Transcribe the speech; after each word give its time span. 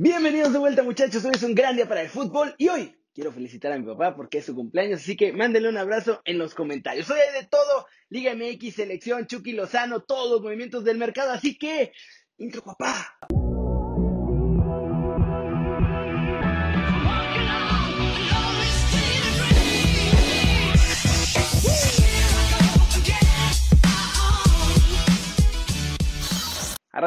Bienvenidos 0.00 0.52
de 0.52 0.60
vuelta 0.60 0.84
muchachos, 0.84 1.24
hoy 1.24 1.32
es 1.34 1.42
un 1.42 1.56
gran 1.56 1.74
día 1.74 1.88
para 1.88 2.02
el 2.02 2.08
fútbol 2.08 2.54
y 2.56 2.68
hoy 2.68 2.94
quiero 3.12 3.32
felicitar 3.32 3.72
a 3.72 3.78
mi 3.80 3.84
papá 3.84 4.14
porque 4.14 4.38
es 4.38 4.44
su 4.44 4.54
cumpleaños, 4.54 5.00
así 5.00 5.16
que 5.16 5.32
mándenle 5.32 5.68
un 5.68 5.76
abrazo 5.76 6.22
en 6.24 6.38
los 6.38 6.54
comentarios. 6.54 7.10
Hoy 7.10 7.18
hay 7.18 7.42
de 7.42 7.48
todo, 7.48 7.84
Liga 8.08 8.32
MX, 8.32 8.76
selección, 8.76 9.26
Chucky 9.26 9.54
Lozano, 9.54 9.98
todos 9.98 10.30
los 10.30 10.40
movimientos 10.40 10.84
del 10.84 10.98
mercado, 10.98 11.32
así 11.32 11.58
que, 11.58 11.90
intro 12.36 12.62
papá. 12.62 13.18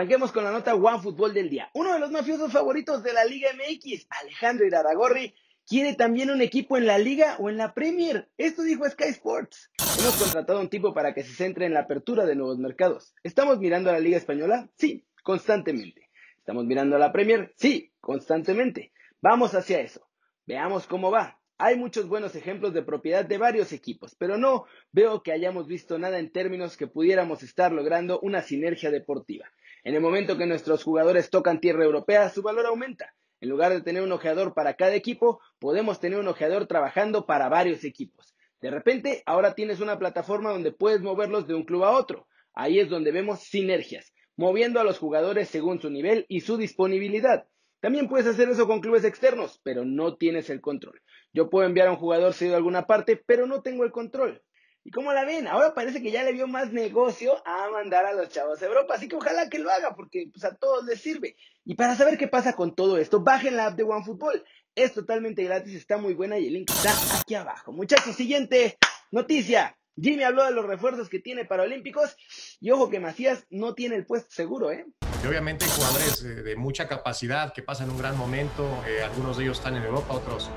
Arranquemos 0.02 0.31
con 0.31 0.43
la 0.43 0.52
nota 0.52 0.73
One 0.73 0.99
Fútbol 0.99 1.31
del 1.31 1.47
día. 1.47 1.70
Uno 1.75 1.93
de 1.93 1.99
los 1.99 2.09
mafiosos 2.09 2.51
favoritos 2.51 3.04
de 3.04 3.13
la 3.13 3.23
Liga 3.23 3.51
MX, 3.54 4.07
Alejandro 4.09 4.65
Iraragorri, 4.65 5.36
quiere 5.68 5.93
también 5.93 6.32
un 6.32 6.42
equipo 6.42 6.75
en 6.75 6.87
la 6.87 6.97
Liga 6.97 7.36
o 7.37 7.51
en 7.51 7.57
la 7.57 7.75
Premier. 7.75 8.28
Esto 8.36 8.64
dijo 8.64 8.89
Sky 8.89 9.09
Sports. 9.09 9.69
Hemos 10.00 10.15
contratado 10.15 10.57
a 10.57 10.61
un 10.64 10.71
tipo 10.71 10.95
para 10.95 11.14
que 11.14 11.21
se 11.21 11.36
centre 11.36 11.68
en 11.68 11.75
la 11.75 11.82
apertura 11.82 12.25
de 12.25 12.36
nuevos 12.36 12.57
mercados. 12.57 13.14
¿Estamos 13.21 13.59
mirando 13.59 13.92
a 13.92 13.93
la 13.93 14.00
Liga 14.00 14.18
Española? 14.18 14.68
Sí, 14.75 15.06
constantemente. 15.21 16.09
¿Estamos 16.39 16.65
mirando 16.65 16.95
a 16.95 17.00
la 17.00 17.11
Premier? 17.11 17.54
Sí, 17.56 17.93
constantemente. 18.00 18.93
Vamos 19.21 19.54
hacia 19.54 19.81
eso. 19.81 20.09
Veamos 20.47 20.87
cómo 20.87 21.11
va. 21.11 21.39
Hay 21.59 21.78
muchos 21.78 22.07
buenos 22.07 22.36
ejemplos 22.36 22.73
de 22.73 22.81
propiedad 22.81 23.23
de 23.23 23.37
varios 23.37 23.71
equipos, 23.71 24.15
pero 24.15 24.39
no 24.39 24.65
veo 24.92 25.21
que 25.21 25.31
hayamos 25.31 25.68
visto 25.68 26.00
nada 26.00 26.18
en 26.18 26.31
términos 26.31 26.75
que 26.75 26.87
pudiéramos 26.87 27.43
estar 27.43 27.71
logrando 27.71 28.20
una 28.21 28.42
sinergia 28.42 28.89
deportiva. 28.89 29.45
En 29.84 29.96
el 29.96 30.02
momento 30.02 30.38
que 30.38 30.46
nuestros 30.46 30.84
jugadores 30.84 31.32
tocan 31.32 31.60
tierra 31.60 31.84
europea, 31.84 32.30
su 32.30 32.44
valor 32.44 32.67
aumenta. 32.67 33.16
En 33.40 33.50
lugar 33.50 33.72
de 33.72 33.81
tener 33.81 34.04
un 34.04 34.12
ojeador 34.12 34.54
para 34.54 34.76
cada 34.76 34.94
equipo, 34.94 35.42
podemos 35.58 36.00
tener 36.00 36.20
un 36.20 36.28
ojeador 36.28 36.68
trabajando 36.68 37.26
para 37.26 37.50
varios 37.50 37.84
equipos. 37.84 38.36
De 38.62 38.70
repente, 38.70 39.23
ahora 39.26 39.56
tienes 39.56 39.80
una 39.80 39.98
plataforma 39.98 40.52
donde 40.52 40.72
puedes 40.72 41.02
moverlos 41.02 41.48
de 41.48 41.56
un 41.56 41.66
club 41.66 41.84
a 41.84 41.98
otro. 41.98 42.28
Ahí 42.54 42.80
es 42.80 42.90
donde 42.90 43.12
vemos 43.12 43.40
sinergias, 43.40 44.14
moviendo 44.38 44.80
a 44.80 44.84
los 44.84 45.00
jugadores 45.00 45.50
según 45.50 45.82
su 45.82 45.90
nivel 45.90 46.28
y 46.30 46.42
su 46.42 46.58
disponibilidad. 46.58 47.48
También 47.80 48.08
puedes 48.08 48.28
hacer 48.28 48.50
eso 48.50 48.68
con 48.68 48.82
clubes 48.82 49.04
externos, 49.04 49.60
pero 49.64 49.84
no 49.84 50.16
tienes 50.16 50.52
el 50.52 50.62
control. 50.62 51.02
Yo 51.34 51.50
puedo 51.50 51.66
enviar 51.66 51.88
a 51.88 51.92
un 51.92 51.98
jugador 51.98 52.34
cedido 52.34 52.54
a 52.54 52.58
alguna 52.58 52.86
parte, 52.86 53.20
pero 53.26 53.48
no 53.48 53.64
tengo 53.64 53.84
el 53.84 53.92
control. 53.92 54.44
¿Y 54.84 54.92
cómo 54.92 55.14
la 55.14 55.26
ven? 55.26 55.48
Ahora 55.48 55.76
parece 55.76 56.02
que 56.02 56.12
ya 56.12 56.24
le 56.24 56.34
vio 56.34 56.48
más 56.48 56.72
negocio 56.74 57.42
a 57.46 57.70
mandar 57.70 58.06
a 58.06 58.14
los 58.14 58.30
chavos 58.30 58.62
a 58.62 58.66
Europa, 58.66 58.96
así 58.96 59.08
que 59.08 59.16
ojalá 59.16 59.48
que 59.48 59.60
lo 59.60 59.70
haga 59.70 59.96
porque 59.96 60.30
pues, 60.32 60.44
a 60.44 60.56
todos 60.56 60.86
les 60.86 61.00
sirve. 61.00 61.36
Y 61.64 61.76
para 61.76 61.96
saber 61.96 62.18
qué 62.18 62.28
pasa 62.28 62.54
con 62.54 62.73
todo 62.73 62.98
esto, 62.98 63.22
bajen 63.22 63.56
la 63.56 63.68
app 63.68 63.76
de 63.76 63.84
OneFootball. 63.84 64.44
Es 64.73 64.94
totalmente 64.94 65.44
gratis, 65.44 65.76
está 65.76 65.98
muy 65.98 66.14
buena 66.14 66.40
y 66.40 66.48
el 66.48 66.54
link 66.54 66.72
está 66.72 66.94
aquí 67.20 67.36
abajo. 67.36 67.72
Muchachos, 67.72 68.16
siguiente 68.16 68.78
noticia. 69.12 69.78
Jimmy 70.02 70.23
habló 70.23 70.46
de 70.46 70.52
los 70.52 70.66
refuerzos 70.66 71.10
que 71.10 71.20
tiene 71.20 71.45
para 71.45 71.64
Olímpicos 71.64 72.16
y 72.60 72.72
ojo 72.72 72.90
que 72.90 73.00
Macías 73.00 73.45
no 73.50 73.76
tiene 73.76 73.98
el 73.98 74.06
puesto 74.06 74.32
seguro, 74.32 74.72
¿eh? 74.72 74.86
Y 75.23 75.28
obviamente 75.28 75.66
jugadores 75.68 76.23
eh, 76.23 76.42
de 76.42 76.56
mucha 76.56 76.88
capacidad 76.88 77.54
que 77.54 77.62
pasan 77.62 77.92
un 77.92 77.98
gran 77.98 78.18
momento, 78.18 78.68
eh, 78.88 79.04
algunos 79.04 79.38
de 79.38 79.44
ellos 79.44 79.58
están 79.58 79.76
en 79.76 79.84
Europa, 79.84 80.14
otros 80.14 80.50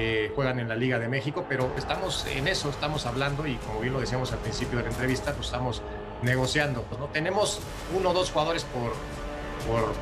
eh, 0.00 0.30
juegan 0.32 0.60
en 0.60 0.68
la 0.68 0.76
Liga 0.76 1.00
de 1.00 1.08
México, 1.08 1.44
pero 1.48 1.72
estamos 1.76 2.24
en 2.26 2.46
eso, 2.46 2.70
estamos 2.70 3.04
hablando 3.04 3.48
y 3.48 3.56
como 3.56 3.80
bien 3.80 3.92
lo 3.92 3.98
decíamos 3.98 4.30
al 4.30 4.38
principio 4.38 4.78
de 4.78 4.84
la 4.84 4.90
entrevista, 4.90 5.32
pues 5.32 5.46
estamos 5.46 5.82
negociando. 6.22 6.86
¿no? 7.00 7.06
Tenemos 7.06 7.58
uno 7.92 8.10
o 8.10 8.14
dos 8.14 8.30
jugadores 8.30 8.64
por, 8.64 8.92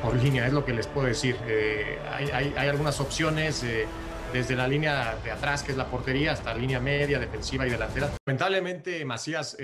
por, 0.03 0.15
línea, 0.15 0.45
es 0.45 0.53
lo 0.53 0.63
que 0.63 0.73
les 0.73 0.85
puedo 0.85 1.07
decir. 1.07 1.35
Eh, 1.47 1.97
hay, 2.11 2.29
hay, 2.31 2.53
hay, 2.55 2.67
algunas 2.69 2.99
opciones. 2.99 3.63
Eh, 3.63 3.87
desde 4.33 4.57
la 4.57 4.67
línea 4.67 5.15
de 5.23 5.31
atrás, 5.31 5.63
que 5.63 5.71
es 5.71 5.77
la 5.77 5.87
portería, 5.87 6.33
hasta 6.33 6.53
la 6.53 6.59
línea 6.59 6.81
media, 6.81 7.17
defensiva 7.17 7.65
y 7.65 7.69
delantera. 7.69 8.11
Lamentablemente, 8.25 9.03
Macías, 9.05 9.57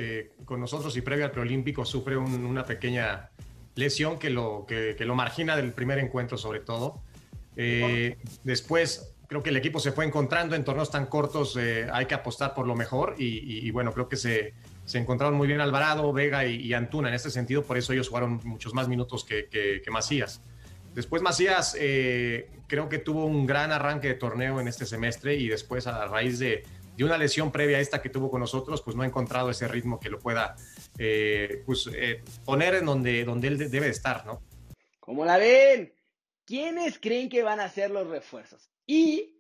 con 0.45 0.61
nosotros 0.61 0.95
y 0.95 1.01
previo 1.01 1.25
al 1.25 1.31
preolímpico, 1.31 1.83
sufre 1.83 2.15
una 2.15 2.63
pequeña 2.63 3.29
lesión 3.75 4.17
que 4.17 4.29
lo, 4.29 4.65
que, 4.65 4.95
que, 4.97 5.03
lo 5.03 5.15
margina 5.15 5.57
del 5.57 5.73
primer 5.73 5.99
encuentro, 5.99 6.37
sobre 6.37 6.61
todo. 6.61 7.01
después, 8.45 9.12
creo 9.27 9.41
que 9.41 9.49
el 9.49 9.57
equipo 9.57 9.79
se 9.79 9.91
fue 9.91 10.05
encontrando 10.05 10.55
en 10.55 10.63
torneos 10.63 10.91
tan 10.91 11.05
cortos, 11.05 11.57
eh, 11.57 11.87
hay 11.91 12.05
que 12.05 12.13
apostar 12.13 12.53
por 12.53 12.67
lo 12.67 12.75
mejor 12.75 13.15
y, 13.17 13.69
bueno, 13.71 13.93
creo 13.93 14.07
que 14.09 14.17
se, 14.17 14.53
se, 14.85 14.97
encontraron 14.97 15.35
muy 15.35 15.47
bien 15.47 15.61
Alvarado, 15.61 16.11
Vega 16.13 16.45
y, 16.45 16.73
Antuna 16.73 17.09
en 17.09 17.15
este 17.15 17.29
sentido, 17.29 17.63
por 17.63 17.77
eso 17.77 17.93
ellos 17.93 18.09
jugaron 18.09 18.39
muchos 18.43 18.73
más 18.73 18.87
minutos 18.87 19.23
que, 19.23 19.47
que, 19.49 19.91
Macías. 19.91 20.41
Después 20.93 21.21
Macías 21.21 21.75
eh, 21.79 22.51
creo 22.67 22.87
que 22.87 22.99
tuvo 22.99 23.25
un 23.25 23.47
gran 23.47 23.71
arranque 23.71 24.09
de 24.09 24.13
torneo 24.13 24.59
en 24.59 24.67
este 24.67 24.85
semestre 24.85 25.35
y 25.35 25.47
después 25.47 25.87
a 25.87 26.05
raíz 26.05 26.37
de, 26.37 26.63
de, 26.95 27.03
una 27.03 27.17
lesión 27.17 27.51
previa 27.51 27.77
a 27.77 27.79
esta 27.79 28.01
que 28.01 28.09
tuvo 28.09 28.29
con 28.29 28.41
nosotros, 28.41 28.81
pues 28.83 28.95
no 28.95 29.01
ha 29.01 29.07
encontrado 29.07 29.49
ese 29.49 29.67
ritmo 29.67 29.99
que 29.99 30.09
lo 30.09 30.19
pueda 30.19 30.55
eh, 30.99 31.63
pues, 31.65 31.89
poner 32.45 32.75
en 32.75 32.85
donde, 32.85 33.23
donde 33.23 33.47
él 33.47 33.71
debe 33.71 33.87
estar, 33.87 34.25
¿no? 34.25 34.43
¿Cómo 34.99 35.25
la 35.25 35.37
ven? 35.37 35.93
¿Quiénes 36.45 36.99
creen 36.99 37.29
que 37.29 37.41
van 37.41 37.59
a 37.59 37.69
ser 37.69 37.89
los 37.89 38.07
refuerzos? 38.07 38.72
Y 38.85 39.33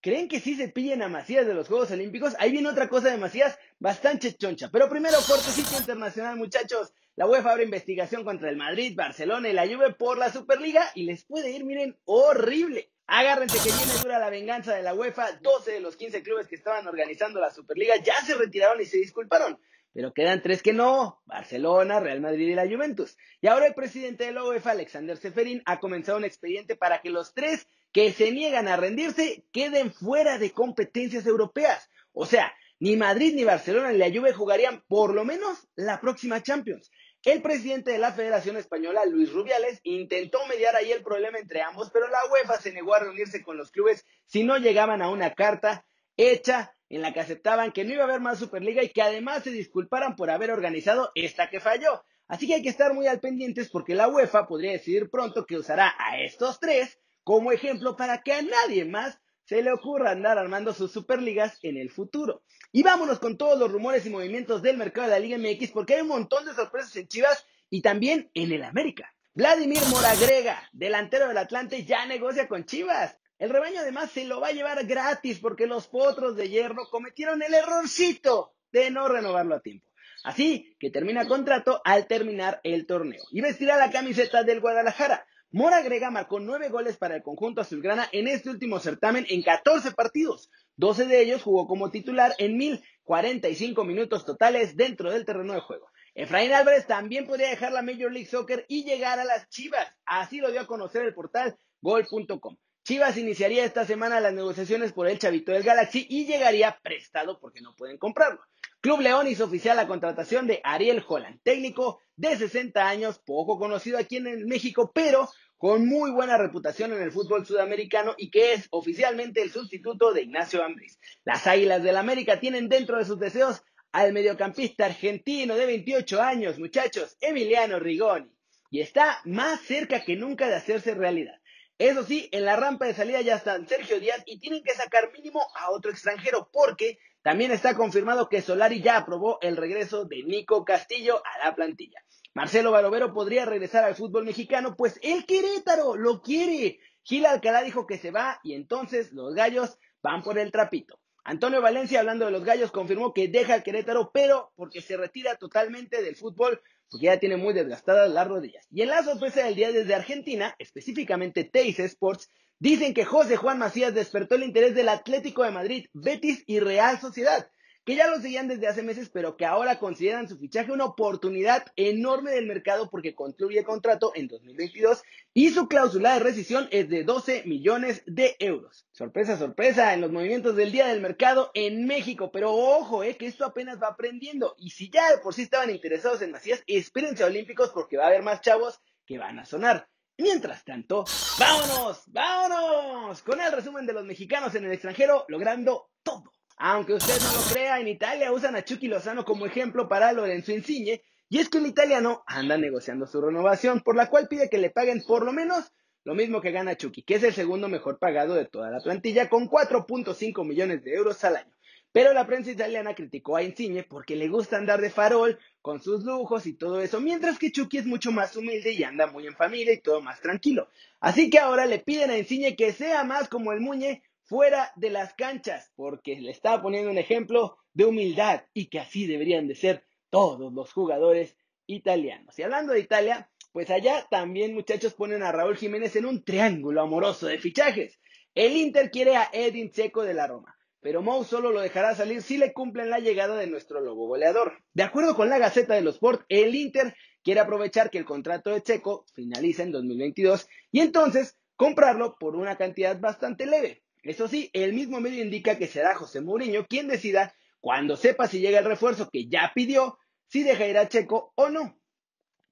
creen 0.00 0.28
que 0.28 0.40
sí 0.40 0.54
se 0.54 0.68
pillen 0.68 1.02
a 1.02 1.08
Macías 1.08 1.46
de 1.46 1.54
los 1.54 1.68
Juegos 1.68 1.90
Olímpicos. 1.90 2.34
Ahí 2.38 2.52
viene 2.52 2.68
otra 2.68 2.88
cosa 2.88 3.10
de 3.10 3.18
Macías 3.18 3.58
bastante 3.78 4.34
choncha. 4.34 4.70
Pero 4.70 4.88
primero, 4.88 5.18
sitio 5.20 5.78
internacional, 5.78 6.36
muchachos. 6.36 6.92
La 7.16 7.26
UEFA 7.26 7.50
abre 7.50 7.64
investigación 7.64 8.24
contra 8.24 8.48
el 8.48 8.56
Madrid, 8.56 8.94
Barcelona 8.96 9.48
y 9.48 9.52
la 9.52 9.66
Juve 9.66 9.92
por 9.94 10.18
la 10.18 10.30
Superliga 10.30 10.84
y 10.94 11.02
les 11.02 11.24
puede 11.24 11.50
ir, 11.50 11.64
miren, 11.64 11.98
horrible. 12.04 12.92
Agárrense 13.08 13.58
que 13.58 13.74
viene 13.74 14.00
dura 14.02 14.18
la 14.18 14.30
venganza 14.30 14.74
de 14.74 14.82
la 14.82 14.94
UEFA. 14.94 15.32
12 15.40 15.72
de 15.72 15.80
los 15.80 15.96
15 15.96 16.22
clubes 16.22 16.46
que 16.46 16.54
estaban 16.54 16.86
organizando 16.86 17.40
la 17.40 17.50
Superliga 17.50 17.96
ya 17.96 18.14
se 18.24 18.34
retiraron 18.34 18.80
y 18.80 18.84
se 18.84 18.98
disculparon. 18.98 19.58
Pero 19.92 20.12
quedan 20.12 20.42
tres 20.42 20.62
que 20.62 20.72
no, 20.72 21.22
Barcelona, 21.24 21.98
Real 21.98 22.20
Madrid 22.20 22.48
y 22.48 22.54
la 22.54 22.68
Juventus. 22.68 23.16
Y 23.40 23.48
ahora 23.48 23.66
el 23.66 23.74
presidente 23.74 24.26
de 24.26 24.32
la 24.32 24.44
UEFA, 24.44 24.72
Alexander 24.72 25.16
Seferin, 25.16 25.62
ha 25.64 25.80
comenzado 25.80 26.18
un 26.18 26.24
expediente 26.24 26.76
para 26.76 27.00
que 27.00 27.10
los 27.10 27.34
tres 27.34 27.66
que 27.92 28.12
se 28.12 28.32
niegan 28.32 28.68
a 28.68 28.76
rendirse 28.76 29.44
queden 29.52 29.92
fuera 29.92 30.38
de 30.38 30.52
competencias 30.52 31.26
europeas. 31.26 31.88
O 32.12 32.26
sea, 32.26 32.52
ni 32.80 32.96
Madrid, 32.96 33.34
ni 33.34 33.44
Barcelona, 33.44 33.92
ni 33.92 33.98
la 33.98 34.10
Juve 34.10 34.32
jugarían 34.32 34.84
por 34.86 35.14
lo 35.14 35.24
menos 35.24 35.68
la 35.74 36.00
próxima 36.00 36.42
Champions. 36.42 36.90
El 37.24 37.42
presidente 37.42 37.90
de 37.90 37.98
la 37.98 38.12
Federación 38.12 38.56
Española, 38.56 39.04
Luis 39.04 39.32
Rubiales, 39.32 39.80
intentó 39.82 40.38
mediar 40.46 40.76
ahí 40.76 40.92
el 40.92 41.02
problema 41.02 41.38
entre 41.38 41.62
ambos, 41.62 41.90
pero 41.92 42.08
la 42.08 42.18
UEFA 42.30 42.60
se 42.60 42.72
negó 42.72 42.94
a 42.94 43.00
reunirse 43.00 43.42
con 43.42 43.56
los 43.56 43.72
clubes 43.72 44.06
si 44.26 44.44
no 44.44 44.56
llegaban 44.58 45.02
a 45.02 45.10
una 45.10 45.34
carta 45.34 45.84
hecha 46.16 46.74
en 46.88 47.02
la 47.02 47.12
que 47.12 47.20
aceptaban 47.20 47.72
que 47.72 47.84
no 47.84 47.92
iba 47.92 48.02
a 48.02 48.06
haber 48.06 48.20
más 48.20 48.38
Superliga 48.38 48.82
y 48.82 48.90
que 48.90 49.02
además 49.02 49.42
se 49.42 49.50
disculparan 49.50 50.14
por 50.14 50.30
haber 50.30 50.52
organizado 50.52 51.10
esta 51.14 51.50
que 51.50 51.60
falló. 51.60 52.04
Así 52.28 52.46
que 52.46 52.54
hay 52.54 52.62
que 52.62 52.68
estar 52.68 52.94
muy 52.94 53.06
al 53.06 53.20
pendientes 53.20 53.68
porque 53.68 53.94
la 53.94 54.08
UEFA 54.08 54.46
podría 54.46 54.72
decidir 54.72 55.10
pronto 55.10 55.44
que 55.44 55.56
usará 55.56 55.94
a 55.98 56.20
estos 56.20 56.60
tres 56.60 56.98
como 57.28 57.52
ejemplo 57.52 57.94
para 57.94 58.22
que 58.22 58.32
a 58.32 58.40
nadie 58.40 58.86
más 58.86 59.20
se 59.44 59.60
le 59.60 59.70
ocurra 59.70 60.12
andar 60.12 60.38
armando 60.38 60.72
sus 60.72 60.92
superligas 60.92 61.58
en 61.60 61.76
el 61.76 61.90
futuro. 61.90 62.42
Y 62.72 62.82
vámonos 62.82 63.18
con 63.18 63.36
todos 63.36 63.58
los 63.58 63.70
rumores 63.70 64.06
y 64.06 64.08
movimientos 64.08 64.62
del 64.62 64.78
mercado 64.78 65.08
de 65.08 65.12
la 65.12 65.18
Liga 65.18 65.36
MX 65.36 65.72
porque 65.72 65.96
hay 65.96 66.00
un 66.00 66.08
montón 66.08 66.46
de 66.46 66.54
sorpresas 66.54 66.96
en 66.96 67.06
Chivas 67.06 67.44
y 67.68 67.82
también 67.82 68.30
en 68.32 68.50
el 68.50 68.64
América. 68.64 69.14
Vladimir 69.34 69.82
Moragrega, 69.90 70.70
delantero 70.72 71.28
del 71.28 71.36
Atlante, 71.36 71.84
ya 71.84 72.06
negocia 72.06 72.48
con 72.48 72.64
Chivas. 72.64 73.18
El 73.38 73.50
rebaño 73.50 73.80
además 73.80 74.10
se 74.10 74.24
lo 74.24 74.40
va 74.40 74.46
a 74.46 74.52
llevar 74.52 74.86
gratis 74.86 75.38
porque 75.38 75.66
los 75.66 75.86
potros 75.86 76.34
de 76.34 76.48
hierro 76.48 76.88
cometieron 76.90 77.42
el 77.42 77.52
errorcito 77.52 78.54
de 78.72 78.90
no 78.90 79.06
renovarlo 79.06 79.56
a 79.56 79.60
tiempo. 79.60 79.86
Así 80.24 80.74
que 80.80 80.90
termina 80.90 81.28
contrato 81.28 81.82
al 81.84 82.06
terminar 82.06 82.58
el 82.64 82.86
torneo 82.86 83.22
y 83.32 83.42
vestirá 83.42 83.76
la 83.76 83.90
camiseta 83.90 84.44
del 84.44 84.60
Guadalajara. 84.60 85.26
Mora 85.50 85.80
Grega 85.80 86.10
marcó 86.10 86.40
nueve 86.40 86.68
goles 86.68 86.98
para 86.98 87.16
el 87.16 87.22
conjunto 87.22 87.62
azulgrana 87.62 88.06
en 88.12 88.28
este 88.28 88.50
último 88.50 88.80
certamen 88.80 89.24
en 89.30 89.42
14 89.42 89.92
partidos. 89.92 90.50
12 90.76 91.06
de 91.06 91.22
ellos 91.22 91.42
jugó 91.42 91.66
como 91.66 91.90
titular 91.90 92.34
en 92.36 92.58
1045 92.58 93.82
minutos 93.84 94.26
totales 94.26 94.76
dentro 94.76 95.10
del 95.10 95.24
terreno 95.24 95.54
de 95.54 95.60
juego. 95.60 95.88
Efraín 96.14 96.52
Álvarez 96.52 96.86
también 96.86 97.26
podría 97.26 97.48
dejar 97.48 97.72
la 97.72 97.80
Major 97.80 98.12
League 98.12 98.28
Soccer 98.28 98.66
y 98.68 98.84
llegar 98.84 99.20
a 99.20 99.24
las 99.24 99.48
Chivas. 99.48 99.88
Así 100.04 100.38
lo 100.38 100.50
dio 100.50 100.60
a 100.60 100.66
conocer 100.66 101.06
el 101.06 101.14
portal 101.14 101.56
gol.com. 101.80 102.58
Chivas 102.84 103.16
iniciaría 103.16 103.64
esta 103.64 103.86
semana 103.86 104.20
las 104.20 104.34
negociaciones 104.34 104.92
por 104.92 105.08
el 105.08 105.18
chavito 105.18 105.52
del 105.52 105.62
Galaxy 105.62 106.06
y 106.10 106.26
llegaría 106.26 106.78
prestado 106.82 107.40
porque 107.40 107.62
no 107.62 107.74
pueden 107.74 107.96
comprarlo. 107.96 108.40
Club 108.80 109.00
León 109.00 109.26
hizo 109.26 109.44
oficial 109.44 109.76
la 109.76 109.88
contratación 109.88 110.46
de 110.46 110.60
Ariel 110.62 111.04
Holland, 111.06 111.40
técnico 111.42 112.00
de 112.14 112.36
60 112.36 112.88
años, 112.88 113.18
poco 113.18 113.58
conocido 113.58 113.98
aquí 113.98 114.18
en 114.18 114.46
México, 114.46 114.92
pero 114.94 115.28
con 115.58 115.86
muy 115.86 116.12
buena 116.12 116.38
reputación 116.38 116.92
en 116.92 117.02
el 117.02 117.10
fútbol 117.10 117.44
sudamericano 117.44 118.14
y 118.16 118.30
que 118.30 118.54
es 118.54 118.68
oficialmente 118.70 119.42
el 119.42 119.50
sustituto 119.50 120.12
de 120.12 120.22
Ignacio 120.22 120.64
Ambriz. 120.64 120.98
Las 121.24 121.46
Águilas 121.48 121.82
del 121.82 121.96
América 121.96 122.38
tienen 122.38 122.68
dentro 122.68 122.96
de 122.96 123.04
sus 123.04 123.18
deseos 123.18 123.62
al 123.90 124.12
mediocampista 124.12 124.86
argentino 124.86 125.56
de 125.56 125.66
28 125.66 126.22
años, 126.22 126.58
muchachos, 126.58 127.16
Emiliano 127.20 127.80
Rigoni, 127.80 128.30
y 128.70 128.80
está 128.80 129.20
más 129.24 129.60
cerca 129.62 130.04
que 130.04 130.14
nunca 130.14 130.46
de 130.46 130.54
hacerse 130.54 130.94
realidad. 130.94 131.34
Eso 131.76 132.04
sí, 132.04 132.28
en 132.32 132.44
la 132.44 132.56
rampa 132.56 132.86
de 132.86 132.94
salida 132.94 133.20
ya 133.20 133.36
están 133.36 133.66
Sergio 133.66 133.98
Díaz 133.98 134.22
y 134.26 134.38
tienen 134.38 134.62
que 134.62 134.74
sacar 134.74 135.10
mínimo 135.12 135.40
a 135.56 135.70
otro 135.70 135.90
extranjero 135.90 136.50
porque 136.52 136.98
también 137.28 137.50
está 137.50 137.74
confirmado 137.74 138.30
que 138.30 138.40
Solari 138.40 138.80
ya 138.80 138.96
aprobó 138.96 139.38
el 139.42 139.58
regreso 139.58 140.06
de 140.06 140.22
Nico 140.22 140.64
Castillo 140.64 141.20
a 141.22 141.44
la 141.44 141.54
plantilla. 141.54 142.02
Marcelo 142.32 142.70
Barovero 142.70 143.12
podría 143.12 143.44
regresar 143.44 143.84
al 143.84 143.94
fútbol 143.94 144.24
mexicano, 144.24 144.74
pues 144.74 144.98
el 145.02 145.26
Querétaro 145.26 145.94
lo 145.94 146.22
quiere. 146.22 146.80
Gil 147.02 147.26
Alcalá 147.26 147.62
dijo 147.64 147.86
que 147.86 147.98
se 147.98 148.12
va 148.12 148.40
y 148.42 148.54
entonces 148.54 149.12
los 149.12 149.34
gallos 149.34 149.76
van 150.02 150.22
por 150.22 150.38
el 150.38 150.50
trapito. 150.50 151.00
Antonio 151.22 151.60
Valencia, 151.60 152.00
hablando 152.00 152.24
de 152.24 152.30
los 152.30 152.44
gallos, 152.44 152.72
confirmó 152.72 153.12
que 153.12 153.28
deja 153.28 153.56
el 153.56 153.62
Querétaro, 153.62 154.10
pero 154.10 154.54
porque 154.56 154.80
se 154.80 154.96
retira 154.96 155.36
totalmente 155.36 156.02
del 156.02 156.16
fútbol, 156.16 156.62
porque 156.88 157.04
ya 157.04 157.20
tiene 157.20 157.36
muy 157.36 157.52
desgastadas 157.52 158.10
las 158.10 158.26
rodillas. 158.26 158.66
Y 158.70 158.80
en 158.80 158.88
la 158.88 159.02
sorpresa 159.02 159.44
del 159.44 159.54
día 159.54 159.70
desde 159.70 159.94
Argentina, 159.94 160.56
específicamente 160.58 161.44
Teis 161.44 161.78
Sports, 161.78 162.30
dicen 162.58 162.94
que 162.94 163.04
José 163.04 163.36
Juan 163.36 163.58
Macías 163.58 163.94
despertó 163.94 164.34
el 164.34 164.44
interés 164.44 164.74
del 164.74 164.88
Atlético 164.88 165.44
de 165.44 165.50
Madrid, 165.50 165.86
Betis 165.92 166.44
y 166.46 166.60
Real 166.60 167.00
Sociedad 167.00 167.50
que 167.88 167.96
ya 167.96 168.06
lo 168.06 168.20
seguían 168.20 168.48
desde 168.48 168.66
hace 168.66 168.82
meses, 168.82 169.08
pero 169.08 169.38
que 169.38 169.46
ahora 169.46 169.78
consideran 169.78 170.28
su 170.28 170.36
fichaje 170.36 170.70
una 170.72 170.84
oportunidad 170.84 171.64
enorme 171.74 172.32
del 172.32 172.44
mercado 172.44 172.90
porque 172.90 173.14
concluye 173.14 173.64
contrato 173.64 174.12
en 174.14 174.28
2022 174.28 175.02
y 175.32 175.48
su 175.48 175.68
cláusula 175.68 176.12
de 176.12 176.20
rescisión 176.20 176.68
es 176.70 176.90
de 176.90 177.02
12 177.02 177.44
millones 177.46 178.02
de 178.04 178.36
euros. 178.40 178.86
Sorpresa, 178.92 179.38
sorpresa 179.38 179.94
en 179.94 180.02
los 180.02 180.12
movimientos 180.12 180.54
del 180.54 180.70
día 180.70 180.88
del 180.88 181.00
mercado 181.00 181.50
en 181.54 181.86
México, 181.86 182.30
pero 182.30 182.52
ojo, 182.52 183.04
eh, 183.04 183.16
que 183.16 183.24
esto 183.26 183.46
apenas 183.46 183.80
va 183.82 183.88
aprendiendo 183.88 184.54
y 184.58 184.68
si 184.68 184.90
ya 184.90 185.10
de 185.10 185.22
por 185.22 185.32
sí 185.32 185.40
estaban 185.40 185.70
interesados 185.70 186.20
en 186.20 186.32
Macías, 186.32 186.62
espérense 186.66 187.22
a 187.22 187.28
Olímpicos 187.28 187.70
porque 187.70 187.96
va 187.96 188.04
a 188.04 188.08
haber 188.08 188.22
más 188.22 188.42
chavos 188.42 188.82
que 189.06 189.16
van 189.16 189.38
a 189.38 189.46
sonar. 189.46 189.88
Mientras 190.20 190.64
tanto, 190.64 191.04
vámonos, 191.38 192.02
vámonos 192.08 193.22
con 193.22 193.40
el 193.40 193.52
resumen 193.52 193.86
de 193.86 193.92
los 193.92 194.04
mexicanos 194.04 194.52
en 194.56 194.64
el 194.64 194.72
extranjero 194.72 195.24
logrando 195.28 195.90
todo. 196.02 196.32
Aunque 196.56 196.94
usted 196.94 197.20
no 197.22 197.32
lo 197.32 197.46
crea, 197.52 197.78
en 197.78 197.86
Italia 197.86 198.32
usan 198.32 198.56
a 198.56 198.64
Chucky 198.64 198.88
Lozano 198.88 199.24
como 199.24 199.46
ejemplo 199.46 199.88
para 199.88 200.12
Lorenzo 200.12 200.50
Insigne, 200.50 201.04
y 201.28 201.38
es 201.38 201.48
que 201.48 201.58
el 201.58 201.66
italiano 201.66 202.24
anda 202.26 202.58
negociando 202.58 203.06
su 203.06 203.20
renovación, 203.20 203.80
por 203.80 203.94
la 203.94 204.10
cual 204.10 204.26
pide 204.26 204.50
que 204.50 204.58
le 204.58 204.70
paguen 204.70 205.04
por 205.06 205.24
lo 205.24 205.32
menos 205.32 205.72
lo 206.02 206.16
mismo 206.16 206.40
que 206.40 206.50
gana 206.50 206.76
Chucky, 206.76 207.04
que 207.04 207.14
es 207.14 207.22
el 207.22 207.32
segundo 207.32 207.68
mejor 207.68 208.00
pagado 208.00 208.34
de 208.34 208.46
toda 208.46 208.70
la 208.70 208.80
plantilla, 208.80 209.28
con 209.28 209.48
4.5 209.48 210.44
millones 210.44 210.82
de 210.82 210.94
euros 210.94 211.22
al 211.22 211.36
año. 211.36 211.54
Pero 211.92 212.12
la 212.12 212.26
prensa 212.26 212.50
italiana 212.50 212.94
criticó 212.94 213.36
a 213.36 213.42
Insigne 213.42 213.82
porque 213.82 214.14
le 214.14 214.28
gusta 214.28 214.56
andar 214.56 214.80
de 214.80 214.90
farol, 214.90 215.38
con 215.62 215.82
sus 215.82 216.04
lujos 216.04 216.46
y 216.46 216.54
todo 216.54 216.80
eso, 216.80 217.00
mientras 217.00 217.38
que 217.38 217.52
Chucky 217.52 217.78
es 217.78 217.86
mucho 217.86 218.12
más 218.12 218.36
humilde 218.36 218.72
y 218.72 218.84
anda 218.84 219.06
muy 219.06 219.26
en 219.26 219.36
familia 219.36 219.72
y 219.72 219.80
todo 219.80 220.00
más 220.00 220.20
tranquilo. 220.20 220.68
Así 221.00 221.30
que 221.30 221.38
ahora 221.38 221.66
le 221.66 221.78
piden 221.78 222.10
a 222.10 222.18
Insigne 222.18 222.56
que 222.56 222.72
sea 222.72 223.04
más 223.04 223.28
como 223.28 223.52
el 223.52 223.60
Muñe, 223.60 224.02
fuera 224.28 224.72
de 224.76 224.90
las 224.90 225.14
canchas, 225.14 225.72
porque 225.74 226.20
le 226.20 226.30
estaba 226.30 226.60
poniendo 226.60 226.90
un 226.90 226.98
ejemplo 226.98 227.56
de 227.72 227.86
humildad 227.86 228.42
y 228.52 228.66
que 228.66 228.78
así 228.78 229.06
deberían 229.06 229.48
de 229.48 229.54
ser 229.54 229.84
todos 230.10 230.52
los 230.52 230.70
jugadores 230.72 231.34
italianos. 231.66 232.38
Y 232.38 232.42
hablando 232.42 232.74
de 232.74 232.80
Italia, 232.80 233.30
pues 233.52 233.70
allá 233.70 234.06
también 234.10 234.54
muchachos 234.54 234.92
ponen 234.92 235.22
a 235.22 235.32
Raúl 235.32 235.56
Jiménez 235.56 235.96
en 235.96 236.04
un 236.04 236.24
triángulo 236.24 236.82
amoroso 236.82 237.26
de 237.26 237.38
fichajes. 237.38 237.98
El 238.34 238.56
Inter 238.56 238.90
quiere 238.90 239.16
a 239.16 239.30
Edin 239.32 239.70
Checo 239.70 240.02
de 240.02 240.12
la 240.12 240.26
Roma, 240.26 240.57
pero 240.80 241.02
Mou 241.02 241.24
solo 241.24 241.50
lo 241.50 241.60
dejará 241.60 241.94
salir 241.94 242.22
si 242.22 242.38
le 242.38 242.52
cumplen 242.52 242.90
la 242.90 243.00
llegada 243.00 243.36
de 243.36 243.46
nuestro 243.46 243.80
lobo 243.80 244.06
goleador. 244.06 244.58
De 244.74 244.82
acuerdo 244.82 245.16
con 245.16 245.28
la 245.28 245.38
Gaceta 245.38 245.74
de 245.74 245.82
los 245.82 245.96
Sport, 245.96 246.22
el 246.28 246.54
Inter 246.54 246.94
quiere 247.22 247.40
aprovechar 247.40 247.90
que 247.90 247.98
el 247.98 248.04
contrato 248.04 248.50
de 248.50 248.62
Checo 248.62 249.04
finaliza 249.14 249.62
en 249.62 249.72
2022 249.72 250.48
y 250.70 250.80
entonces 250.80 251.36
comprarlo 251.56 252.16
por 252.18 252.36
una 252.36 252.56
cantidad 252.56 252.98
bastante 252.98 253.46
leve. 253.46 253.82
Eso 254.02 254.28
sí, 254.28 254.50
el 254.52 254.72
mismo 254.72 255.00
medio 255.00 255.22
indica 255.22 255.58
que 255.58 255.66
será 255.66 255.94
José 255.96 256.20
Mourinho 256.20 256.66
quien 256.66 256.88
decida, 256.88 257.34
cuando 257.60 257.96
sepa 257.96 258.28
si 258.28 258.40
llega 258.40 258.60
el 258.60 258.64
refuerzo 258.64 259.10
que 259.10 259.28
ya 259.28 259.50
pidió, 259.54 259.98
si 260.28 260.44
deja 260.44 260.66
ir 260.66 260.78
a 260.78 260.88
Checo 260.88 261.32
o 261.34 261.48
no. 261.48 261.78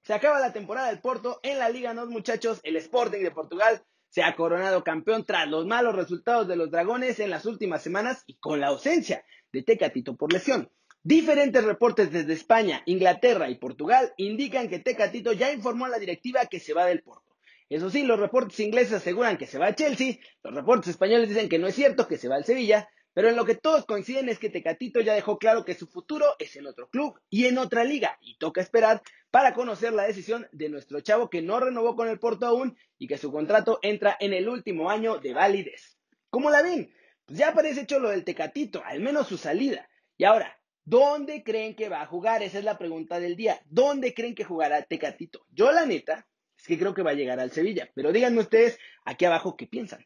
Se 0.03 0.13
acaba 0.13 0.39
la 0.39 0.53
temporada 0.53 0.87
del 0.87 0.99
Porto 0.99 1.39
en 1.43 1.59
la 1.59 1.69
Liga 1.69 1.93
NOS, 1.93 2.09
muchachos. 2.09 2.59
El 2.63 2.75
Sporting 2.75 3.23
de 3.23 3.31
Portugal 3.31 3.83
se 4.09 4.23
ha 4.23 4.35
coronado 4.35 4.83
campeón 4.83 5.25
tras 5.25 5.47
los 5.47 5.65
malos 5.65 5.95
resultados 5.95 6.47
de 6.47 6.55
los 6.55 6.71
Dragones 6.71 7.19
en 7.19 7.29
las 7.29 7.45
últimas 7.45 7.81
semanas 7.81 8.23
y 8.27 8.37
con 8.37 8.59
la 8.59 8.67
ausencia 8.67 9.23
de 9.51 9.63
Tecatito 9.63 10.15
por 10.15 10.31
lesión. 10.33 10.69
Diferentes 11.03 11.63
reportes 11.63 12.11
desde 12.11 12.33
España, 12.33 12.83
Inglaterra 12.85 13.49
y 13.49 13.55
Portugal 13.55 14.13
indican 14.17 14.67
que 14.67 14.79
Tecatito 14.79 15.31
ya 15.31 15.53
informó 15.53 15.85
a 15.85 15.89
la 15.89 15.99
directiva 15.99 16.45
que 16.47 16.59
se 16.59 16.73
va 16.73 16.85
del 16.85 17.01
Porto. 17.01 17.37
Eso 17.69 17.89
sí, 17.89 18.03
los 18.03 18.19
reportes 18.19 18.59
ingleses 18.59 18.93
aseguran 18.93 19.37
que 19.37 19.45
se 19.45 19.57
va 19.57 19.67
a 19.67 19.75
Chelsea, 19.75 20.17
los 20.43 20.53
reportes 20.53 20.89
españoles 20.89 21.29
dicen 21.29 21.49
que 21.49 21.59
no 21.59 21.67
es 21.67 21.75
cierto, 21.75 22.07
que 22.07 22.17
se 22.17 22.27
va 22.27 22.35
al 22.35 22.45
Sevilla, 22.45 22.89
pero 23.13 23.29
en 23.29 23.35
lo 23.35 23.45
que 23.45 23.55
todos 23.55 23.85
coinciden 23.85 24.29
es 24.29 24.37
que 24.37 24.49
Tecatito 24.49 24.99
ya 25.01 25.13
dejó 25.13 25.37
claro 25.37 25.65
que 25.65 25.73
su 25.73 25.87
futuro 25.87 26.25
es 26.39 26.55
en 26.55 26.67
otro 26.67 26.89
club 26.89 27.19
y 27.29 27.45
en 27.45 27.57
otra 27.57 27.83
liga, 27.83 28.17
y 28.21 28.37
toca 28.37 28.61
esperar 28.61 29.01
para 29.31 29.53
conocer 29.53 29.93
la 29.93 30.03
decisión 30.03 30.47
de 30.51 30.69
nuestro 30.69 31.01
chavo 31.01 31.29
que 31.29 31.41
no 31.41 31.59
renovó 31.59 31.95
con 31.95 32.07
el 32.07 32.19
Porto 32.19 32.45
aún 32.45 32.77
y 32.97 33.07
que 33.07 33.17
su 33.17 33.31
contrato 33.31 33.79
entra 33.81 34.15
en 34.19 34.33
el 34.33 34.47
último 34.49 34.89
año 34.89 35.17
de 35.17 35.33
validez. 35.33 35.97
¿Cómo 36.29 36.49
la 36.49 36.61
ven? 36.61 36.93
Pues 37.25 37.39
ya 37.39 37.53
parece 37.53 37.81
hecho 37.81 37.99
lo 37.99 38.09
del 38.09 38.23
Tecatito, 38.23 38.81
al 38.85 39.01
menos 39.01 39.27
su 39.27 39.37
salida. 39.37 39.89
Y 40.17 40.23
ahora, 40.23 40.59
¿dónde 40.85 41.43
creen 41.43 41.75
que 41.75 41.89
va 41.89 42.01
a 42.01 42.07
jugar? 42.07 42.41
Esa 42.41 42.59
es 42.59 42.63
la 42.63 42.77
pregunta 42.77 43.19
del 43.19 43.35
día. 43.35 43.61
¿Dónde 43.65 44.13
creen 44.13 44.33
que 44.33 44.45
jugará 44.45 44.81
Tecatito? 44.83 45.45
Yo 45.51 45.71
la 45.71 45.85
neta, 45.85 46.27
es 46.57 46.65
que 46.65 46.79
creo 46.79 46.93
que 46.93 47.03
va 47.03 47.11
a 47.11 47.15
llegar 47.15 47.39
al 47.39 47.51
Sevilla. 47.51 47.91
Pero 47.93 48.11
díganme 48.11 48.39
ustedes 48.39 48.79
aquí 49.03 49.25
abajo 49.25 49.57
qué 49.57 49.67
piensan. 49.67 50.05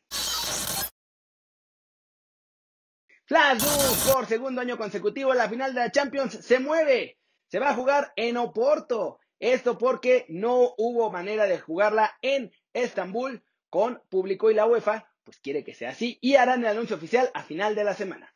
Flash 3.25 3.63
por 4.11 4.25
segundo 4.25 4.59
año 4.59 4.77
consecutivo, 4.77 5.33
la 5.33 5.47
final 5.47 5.73
de 5.73 5.79
la 5.79 5.91
Champions 5.91 6.33
se 6.33 6.59
mueve. 6.59 7.20
Se 7.51 7.59
va 7.59 7.71
a 7.71 7.75
jugar 7.75 8.13
en 8.15 8.37
Oporto. 8.37 9.19
Esto 9.37 9.77
porque 9.77 10.25
no 10.29 10.73
hubo 10.77 11.11
manera 11.11 11.47
de 11.47 11.59
jugarla 11.59 12.17
en 12.21 12.49
Estambul 12.71 13.43
con 13.69 14.01
público 14.07 14.49
y 14.49 14.53
la 14.53 14.65
UEFA, 14.65 15.11
pues 15.25 15.37
quiere 15.39 15.65
que 15.65 15.75
sea 15.75 15.89
así 15.89 16.17
y 16.21 16.35
harán 16.35 16.61
el 16.61 16.67
anuncio 16.67 16.95
oficial 16.95 17.29
a 17.33 17.43
final 17.43 17.75
de 17.75 17.83
la 17.83 17.93
semana. 17.93 18.33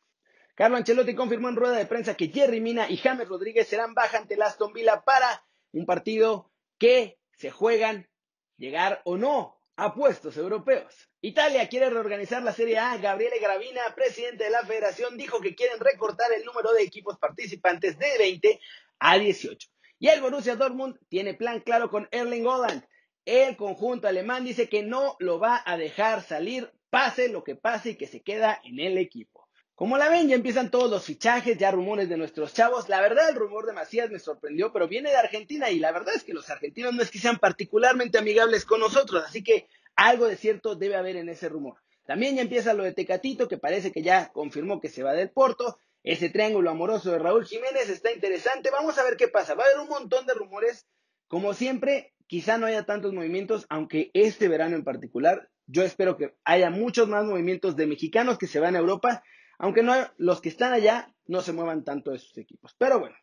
Carlo 0.53 0.75
Ancelotti 0.75 1.15
confirmó 1.15 1.47
en 1.47 1.55
rueda 1.55 1.77
de 1.77 1.85
prensa 1.85 2.15
que 2.15 2.27
Jerry 2.27 2.59
Mina 2.59 2.89
y 2.89 2.97
James 2.97 3.29
Rodríguez 3.29 3.69
serán 3.69 3.93
baja 3.93 4.17
ante 4.17 4.33
el 4.33 4.41
Aston 4.41 4.73
para 5.05 5.45
un 5.71 5.85
partido 5.85 6.51
que 6.77 7.17
se 7.37 7.51
juegan 7.51 8.09
llegar 8.57 9.01
o 9.05 9.15
no 9.15 9.61
a 9.77 9.93
puestos 9.93 10.35
europeos. 10.35 10.93
Italia 11.21 11.67
quiere 11.69 11.89
reorganizar 11.89 12.43
la 12.43 12.53
Serie 12.53 12.79
A. 12.79 12.97
Gabriele 12.97 13.39
Gravina, 13.39 13.81
presidente 13.95 14.45
de 14.45 14.49
la 14.49 14.65
federación, 14.65 15.17
dijo 15.17 15.39
que 15.39 15.55
quieren 15.55 15.79
recortar 15.79 16.31
el 16.33 16.45
número 16.45 16.71
de 16.73 16.83
equipos 16.83 17.17
participantes 17.17 17.97
de 17.97 18.17
20 18.17 18.59
a 18.99 19.17
18. 19.17 19.67
Y 19.99 20.07
el 20.07 20.21
Borussia 20.21 20.55
Dortmund 20.55 20.97
tiene 21.09 21.33
plan 21.33 21.61
claro 21.61 21.89
con 21.89 22.07
Erling 22.11 22.47
Haaland. 22.47 22.83
El 23.25 23.57
conjunto 23.57 24.07
alemán 24.07 24.43
dice 24.43 24.69
que 24.69 24.83
no 24.83 25.15
lo 25.19 25.39
va 25.39 25.63
a 25.65 25.77
dejar 25.77 26.21
salir, 26.21 26.71
pase 26.89 27.29
lo 27.29 27.43
que 27.43 27.55
pase 27.55 27.91
y 27.91 27.95
que 27.95 28.07
se 28.07 28.21
queda 28.21 28.59
en 28.63 28.79
el 28.79 28.97
equipo. 28.97 29.35
Como 29.75 29.97
la 29.97 30.07
ven, 30.07 30.29
ya 30.29 30.35
empiezan 30.35 30.71
todos 30.71 30.89
los 30.89 31.03
fichajes, 31.03 31.57
ya 31.57 31.69
rumores 31.69 32.07
de 32.07 32.15
nuestros 32.15 32.53
chavos. 32.53 32.87
La 32.87 33.01
verdad, 33.01 33.29
el 33.29 33.35
rumor 33.35 33.65
de 33.65 33.73
Macías 33.73 34.09
me 34.09 34.19
sorprendió, 34.19 34.71
pero 34.71 34.87
viene 34.87 35.09
de 35.09 35.17
Argentina 35.17 35.69
y 35.69 35.79
la 35.79 35.91
verdad 35.91 36.15
es 36.15 36.23
que 36.23 36.33
los 36.33 36.49
argentinos 36.49 36.93
no 36.93 37.01
es 37.01 37.11
que 37.11 37.19
sean 37.19 37.39
particularmente 37.39 38.17
amigables 38.17 38.63
con 38.63 38.79
nosotros, 38.79 39.25
así 39.27 39.43
que 39.43 39.67
algo 39.97 40.27
de 40.27 40.37
cierto 40.37 40.75
debe 40.75 40.95
haber 40.95 41.17
en 41.17 41.27
ese 41.27 41.49
rumor. 41.49 41.77
También 42.05 42.35
ya 42.35 42.43
empieza 42.43 42.73
lo 42.73 42.83
de 42.83 42.93
Tecatito, 42.93 43.47
que 43.47 43.57
parece 43.57 43.91
que 43.91 44.01
ya 44.01 44.31
confirmó 44.31 44.79
que 44.79 44.89
se 44.89 45.03
va 45.03 45.13
del 45.13 45.31
Porto. 45.31 45.77
Ese 46.05 46.29
triángulo 46.29 46.69
amoroso 46.69 47.11
de 47.11 47.19
Raúl 47.19 47.45
Jiménez 47.45 47.89
está 47.89 48.13
interesante. 48.13 48.71
Vamos 48.71 48.97
a 48.97 49.03
ver 49.03 49.17
qué 49.17 49.27
pasa. 49.27 49.55
Va 49.55 49.63
a 49.63 49.67
haber 49.67 49.79
un 49.81 49.89
montón 49.89 50.25
de 50.25 50.33
rumores. 50.33 50.87
Como 51.27 51.53
siempre, 51.53 52.13
quizá 52.27 52.57
no 52.57 52.67
haya 52.67 52.85
tantos 52.85 53.11
movimientos, 53.11 53.65
aunque 53.69 54.11
este 54.13 54.47
verano 54.47 54.77
en 54.77 54.85
particular, 54.85 55.49
yo 55.67 55.83
espero 55.83 56.15
que 56.15 56.33
haya 56.45 56.69
muchos 56.69 57.09
más 57.09 57.25
movimientos 57.25 57.75
de 57.75 57.87
mexicanos 57.87 58.37
que 58.37 58.47
se 58.47 58.61
van 58.61 58.77
a 58.77 58.79
Europa 58.79 59.23
aunque 59.57 59.83
no, 59.83 59.93
los 60.17 60.41
que 60.41 60.49
están 60.49 60.73
allá 60.73 61.13
no 61.27 61.41
se 61.41 61.53
muevan 61.53 61.83
tanto 61.83 62.11
de 62.11 62.19
sus 62.19 62.37
equipos. 62.37 62.75
Pero 62.77 62.99
bueno, 62.99 63.15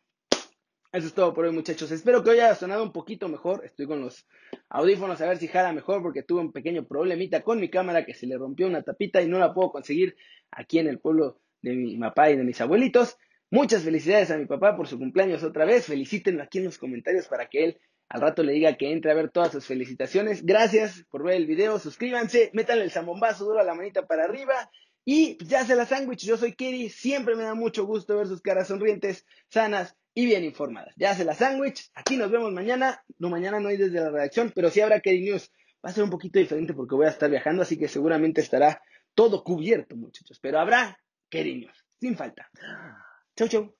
eso 0.91 1.07
es 1.07 1.13
todo 1.13 1.33
por 1.33 1.45
hoy, 1.45 1.51
muchachos. 1.51 1.91
Espero 1.91 2.23
que 2.23 2.31
hoy 2.31 2.39
haya 2.39 2.55
sonado 2.55 2.83
un 2.83 2.91
poquito 2.91 3.27
mejor. 3.29 3.65
Estoy 3.65 3.87
con 3.87 4.01
los 4.01 4.27
audífonos 4.69 5.21
a 5.21 5.27
ver 5.27 5.37
si 5.37 5.47
jala 5.47 5.73
mejor 5.73 6.01
porque 6.01 6.23
tuve 6.23 6.41
un 6.41 6.51
pequeño 6.51 6.85
problemita 6.87 7.43
con 7.43 7.59
mi 7.59 7.69
cámara 7.69 8.05
que 8.05 8.13
se 8.13 8.27
le 8.27 8.37
rompió 8.37 8.67
una 8.67 8.83
tapita 8.83 9.21
y 9.21 9.27
no 9.27 9.39
la 9.39 9.53
puedo 9.53 9.71
conseguir 9.71 10.15
aquí 10.51 10.79
en 10.79 10.87
el 10.87 10.99
pueblo 10.99 11.39
de 11.63 11.73
mi 11.73 11.97
papá 11.97 12.29
y 12.29 12.37
de 12.37 12.43
mis 12.43 12.61
abuelitos. 12.61 13.17
Muchas 13.49 13.83
felicidades 13.83 14.29
a 14.29 14.37
mi 14.37 14.45
papá 14.45 14.75
por 14.75 14.87
su 14.87 14.99
cumpleaños 14.99 15.43
otra 15.43 15.65
vez. 15.65 15.85
Felicítenlo 15.85 16.43
aquí 16.43 16.59
en 16.59 16.65
los 16.65 16.77
comentarios 16.77 17.27
para 17.27 17.47
que 17.47 17.63
él 17.63 17.79
al 18.09 18.21
rato 18.21 18.43
le 18.43 18.53
diga 18.53 18.77
que 18.77 18.91
entre 18.91 19.11
a 19.11 19.15
ver 19.15 19.31
todas 19.31 19.51
sus 19.51 19.65
felicitaciones. 19.65 20.45
Gracias 20.45 21.05
por 21.09 21.23
ver 21.23 21.35
el 21.35 21.47
video. 21.47 21.79
Suscríbanse, 21.79 22.51
métanle 22.53 22.83
el 22.83 22.91
zambombazo 22.91 23.45
duro 23.45 23.59
a 23.59 23.63
la 23.63 23.73
manita 23.73 24.05
para 24.05 24.25
arriba. 24.25 24.69
Y 25.05 25.43
ya 25.43 25.65
se 25.65 25.75
la 25.75 25.85
sándwich, 25.85 26.25
yo 26.25 26.37
soy 26.37 26.53
Kiri, 26.53 26.89
siempre 26.89 27.35
me 27.35 27.43
da 27.43 27.55
mucho 27.55 27.85
gusto 27.85 28.15
ver 28.15 28.27
sus 28.27 28.41
caras 28.41 28.69
sonrientes, 28.69 29.25
sanas 29.49 29.97
y 30.13 30.25
bien 30.25 30.45
informadas. 30.45 30.93
Ya 30.95 31.13
se 31.13 31.25
la 31.25 31.33
sándwich, 31.33 31.91
aquí 31.93 32.15
nos 32.15 32.31
vemos 32.31 32.53
mañana, 32.53 33.03
no 33.17 33.29
mañana 33.29 33.59
no 33.59 33.67
hay 33.67 33.77
desde 33.77 33.99
la 33.99 34.11
redacción, 34.11 34.53
pero 34.55 34.69
sí 34.69 34.79
habrá 34.79 35.01
Keri 35.01 35.21
News. 35.21 35.51
Va 35.85 35.89
a 35.89 35.93
ser 35.93 36.05
un 36.05 36.09
poquito 36.09 36.39
diferente 36.39 36.73
porque 36.73 36.95
voy 36.95 37.07
a 37.07 37.09
estar 37.09 37.29
viajando, 37.29 37.63
así 37.63 37.77
que 37.77 37.89
seguramente 37.89 38.39
estará 38.39 38.81
todo 39.13 39.43
cubierto, 39.43 39.97
muchachos. 39.97 40.39
Pero 40.39 40.59
habrá 40.59 40.97
cariños, 41.33 41.75
sin 41.99 42.15
falta. 42.15 42.49
Chau, 43.35 43.47
chau. 43.47 43.75